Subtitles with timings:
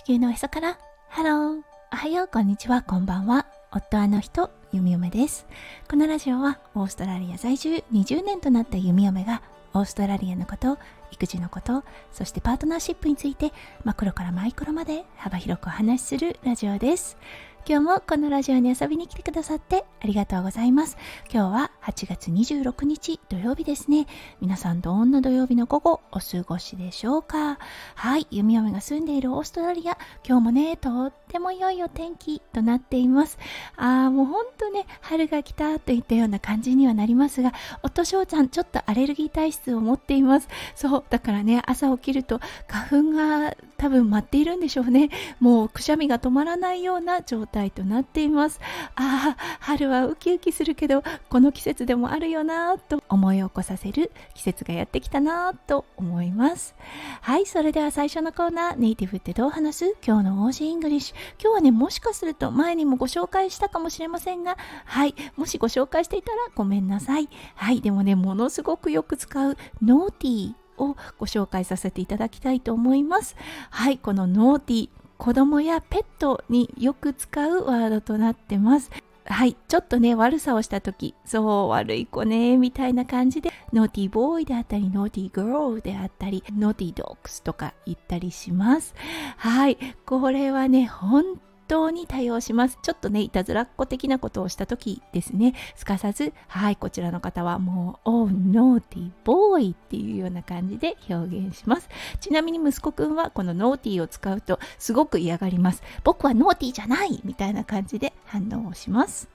[0.00, 0.78] 地球のへそから。
[1.08, 2.28] ハローおはよう。
[2.32, 2.80] こんにちは。
[2.80, 3.44] こんばんは。
[3.70, 4.50] 夫あの人。
[4.72, 5.46] 弓嫁です。
[5.90, 7.84] このラジオはオーストラリア在住。
[7.92, 9.42] 20年となった弓嫁が
[9.74, 10.78] オーストラリアのこと
[11.10, 13.52] 育児のことそしてパートナーシップについて
[13.84, 17.18] マクロからマイクロまで幅広くお話しするラジオです。
[17.66, 20.96] 今日もこのラジオに遊びに来てくださってありがとうございます。
[21.32, 24.06] 今日は8月26日土曜日ですね。
[24.40, 27.58] 皆さんどんな土曜日の午後お過ごしでしょうか
[27.94, 33.38] はい、弓嫁が住んでいるオーストラリア、今日もね、とっても良いお天気となっています。
[33.76, 40.48] あーもうほんとね、春が来たといったような感じにはなりますが、夫翔ちゃんちょっとアレルギー体質を持っています。
[40.74, 45.08] そう、だからね、朝起きると花粉が多分待っているんでしょうね。
[45.40, 48.60] もうくしゃみが止まらないような状態となっています。
[48.94, 56.74] ああ、春はウキウキするけど、この季節でもあるよなと思い起こさせる季節がやってきたなと思います。
[57.22, 59.96] はい、それでは最初のコーナー、ネイティブってどう話す？
[60.06, 61.16] 今日の Aussie English。
[61.42, 67.30] 今日はね、もしかすると前にもご紹介したかもしれませんが、はい、もしご紹介していたらごめんなさい。
[67.54, 73.36] はい、でもね、ものすごくよく使う naughty をご紹介させていただきたいと思います。
[73.70, 78.90] はい、この naughty、子供やペットによく使うワードとなってます。
[79.26, 88.94] はい、ちょっとね、悪さをした時、そう、悪い子ね、みたいな感じで、 naughty boy であったり、 naughty girl であったり、 naughty dogs とか言ったりします。
[89.36, 91.38] はい、これはね、本
[91.70, 92.80] 当に対応します。
[92.82, 101.88] ちょっとね、いたずらっ子的なことをした時ですね、すかさず、はい、こちらの方はもう、Oh, naughty boy っていうような感じで表現します。
[102.18, 105.84] ちなみに息子くんはこのノーティーを使うとすごく嫌がります。
[106.02, 109.28] 僕はノーティーじゃないみたいな感じで反応をします。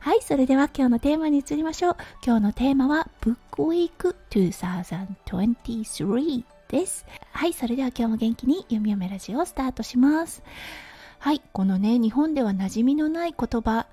[0.00, 1.96] はい、それでは今日のテーマに移りましょう。
[2.24, 7.06] 今日のテーマは Book Week 2023です。
[7.32, 10.42] はい、それでは今日も元気に読み読めラジオをスタートします。
[11.18, 13.86] はい、このね、日本では馴染みのない言葉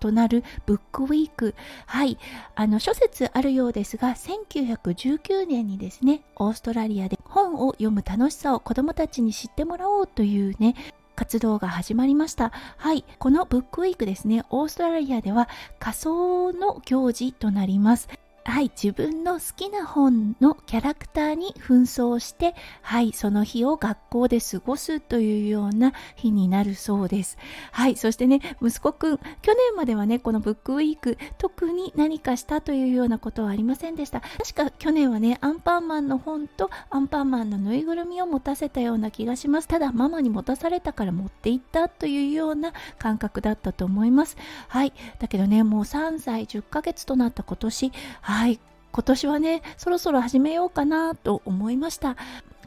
[0.00, 1.54] となるブックウィーク。
[1.86, 2.18] はい。
[2.54, 10.74] あの、諸説あるようですが、1919年にですね、オーストラリアで本を読む楽しさを子供たちに知ってもらおうというね、
[11.14, 12.52] 活動が始まりました。
[12.76, 13.04] はい。
[13.18, 15.48] このブックウィークですね、オーストラリアでは
[15.78, 18.08] 仮想の行事となります。
[18.48, 27.38] はい、自分の好きな本のキャラクターに紛争して、はい、その日を学校で過ごすというような日になるそうです。
[27.72, 34.20] はい、そしてね、息子くん、去年まではね、このブックウィーク、特に何かしたというようなことはありませんでした。
[34.20, 39.66] 確か去年はね、アンパンマンの本とアンパンマンのぬいぐるみを持たせたような気がします。
[39.66, 44.36] ただ、ママに持たされたから持っていったというような感覚だったと思います。
[44.68, 48.60] はい、だけどね、もう3歳10ヶ月となった今年、ははい
[48.92, 52.16] 今年はねそろそろ始めようかなと思いました。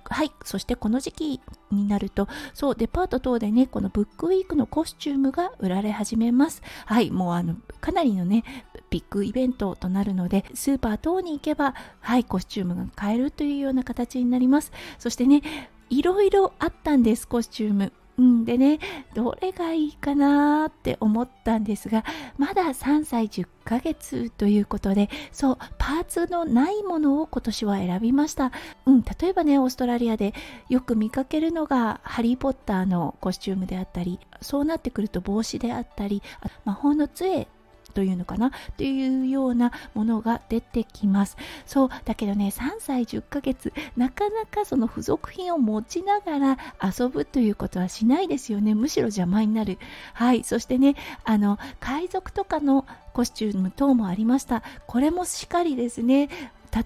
[0.04, 1.42] はいそしてこの時期
[1.72, 6.64] になるとそうデパート等でねこのブックウィークのコスチュームが売られ始めます。
[6.88, 8.44] はいもうあのかなりのね
[8.90, 14.72] ビッグイベントとなるのでスーパー等に行けばはいコスチュームが買えるというような形になります。
[14.98, 15.44] そしてね
[15.92, 17.94] いろいろあったんですコスチューム。
[18.20, 18.80] うん、でね、
[19.14, 22.04] どれがいいかなって思ったんですが、
[22.38, 28.52] まだ3歳10ヶ月ということで、そう、パーツのないものを今年は選びました。
[28.86, 30.34] うん、例えばね、オーストラリアで
[30.68, 36.22] よく見かけるのが、ハリー・ポッターのコスチュームであったり、そうなってくると帽子であったり、
[36.66, 37.48] 魔法の杖
[37.94, 38.52] というのかな？
[38.78, 41.38] というようなものが出てきます。
[41.66, 48.76] そうだけどね3歳10ヶ月なかなかその付属品を持ちながら遊ぶということはしないですよね。
[48.76, 49.78] むしろ邪魔になる。
[50.14, 50.44] はい。
[50.44, 54.64] そしてねあの海賊とかのコスチューム等もありました。
[54.88, 56.30] これもしっかりですね。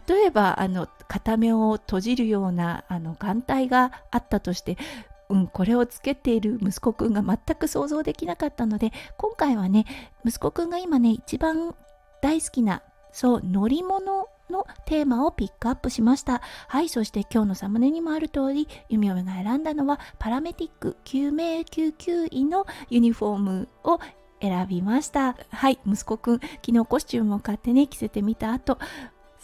[0.08, 4.78] 例えばあの片目を閉じるようなあの眼帯があったとして
[5.30, 9.86] うん、これをつけている息子くんが全く想像できなかったので今回はね
[10.26, 11.76] 息子くんが今ね一番
[12.22, 16.42] 大好きなそう乗り物のテーマをピックアップしました。
[16.68, 24.00] はいそして今日のサムネにもある通り弓嫁が選んだのはパラメティック救命救急医のユニフォームを
[24.42, 25.38] 選びました。
[25.52, 28.78] はい息子くん昨日コスチュームを買ってね着せてみた後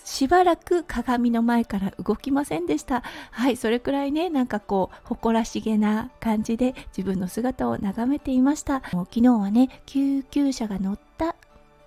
[0.10, 3.04] しばらく鏡の前から動きませんでした。
[3.30, 8.82] はい、それくらいね、なんかこう、誇らしげな感じで自分の姿を眺めていました。
[8.92, 11.36] もう昨日はね、救急車が乗った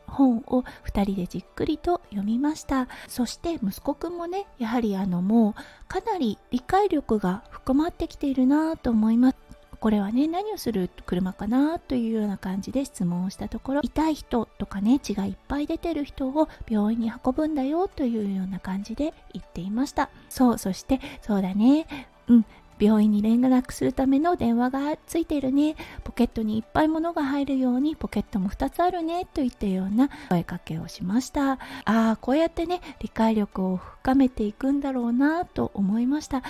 [0.06, 9.36] 本を2人でじっくりと読みましたそして息子くんもねやはりあのもうかなり理解力が深まってきているなと思います
[9.82, 20.08] これはね何をする車かなというような感じで質問をしたところ痛い人とかね血がいっぱい出てる人を病院に運ぶんだよというような感じで言っていました。
[20.28, 21.86] そうそしてそうだね。
[22.28, 22.46] うん。
[22.78, 25.74] 病院に連絡するための電話がついているね。
[26.04, 31.52] ポケットにいっぱい物が入るようにポケットも2つあるねといったような声かけをしました。
[31.52, 36.44] ああこうやってね理解力を深めていくんだろうなと思いました。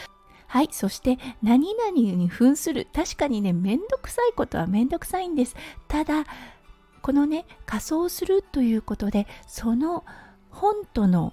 [0.52, 0.68] はい。
[0.70, 2.86] そして、何々に扮する。
[2.92, 5.56] 確かにね、めんどくさいことはめんどくさいんです。
[5.88, 6.26] ただ、
[7.00, 10.04] このね、仮装するということで、その
[10.50, 11.32] 本との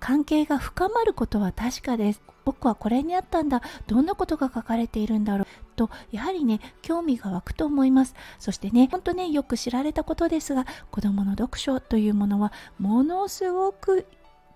[0.00, 2.22] 関係が深まることは確かです。
[2.46, 3.60] 僕はこれにあったんだ。
[3.86, 5.46] どんなことが書かれているんだろう。
[5.76, 8.14] と、やはりね、興味が湧くと思います。
[8.38, 14.06] そしてね、ほんとね、よく知られたことですが、子供の読書というものは、ものすごく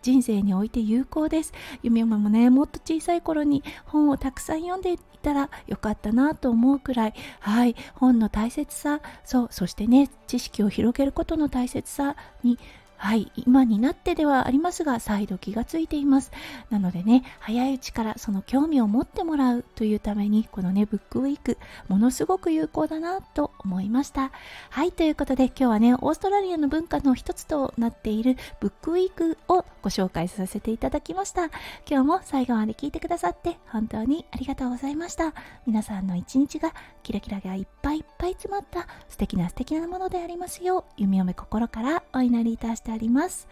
[0.02, 1.52] 人生において有効です。
[1.82, 12.58] ゆみもね、もっと小さい頃に本をたくさん読んでいたらよかったなと思うくらい、はい、本の大切さ、そう、そしてね、知識を広げることの大切さに
[12.98, 16.32] はい、今になってではありますが、再度気がついています。
[16.68, 24.32] なのでね、早いうちからその興味を持ってもらうというために、このね、ブックウィーク、ものすごく有効だなと思いました。
[24.70, 31.44] はい、ということで今日はね、オーストラリアの文化の一つとなっているブックウィークをご紹介させていただきました。
[31.88, 35.34] 今日も最後まで聞いてくださって本当にありがとうございました。
[35.66, 36.74] 皆さんの一日が
[37.04, 43.48] キラキラがいっぱいいっぱい詰まった素敵な素敵なものでありますよう、弓嫁心からお祈りいたしております。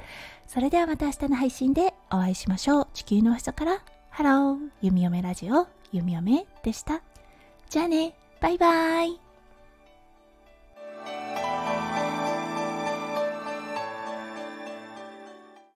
[0.46, 2.88] それではまた明日の配信でお会いしましょう。
[2.94, 7.02] 地球の人からハロー、弓嫁ラジオ、弓嫁でした。
[7.68, 9.25] じゃあね、バイバイ。